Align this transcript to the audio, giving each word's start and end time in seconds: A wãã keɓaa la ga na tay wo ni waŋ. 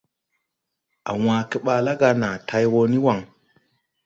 A 1.09 1.11
wãã 1.23 1.37
keɓaa 1.49 1.79
la 1.85 1.93
ga 1.99 2.09
na 2.21 2.29
tay 2.47 2.65
wo 2.71 2.81
ni 2.91 2.97
waŋ. 3.05 3.19